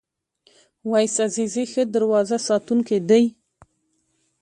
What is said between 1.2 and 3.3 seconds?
عزیزی ښه دروازه ساتونکی دی.